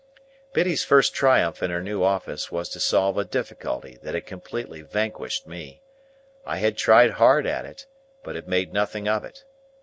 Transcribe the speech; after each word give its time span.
Biddy's 0.53 0.83
first 0.83 1.13
triumph 1.13 1.61
in 1.61 1.69
her 1.69 1.79
new 1.79 2.01
office, 2.01 2.51
was 2.51 2.69
to 2.69 2.79
solve 2.79 3.19
a 3.19 3.23
difficulty 3.23 3.99
that 4.01 4.15
had 4.15 4.25
completely 4.25 4.81
vanquished 4.81 5.45
me. 5.45 5.83
I 6.43 6.57
had 6.57 6.75
tried 6.75 7.11
hard 7.11 7.45
at 7.45 7.65
it, 7.65 7.85
but 8.23 8.33
had 8.33 8.47
made 8.47 8.73
nothing 8.73 9.07
of 9.07 9.23
it. 9.23 9.45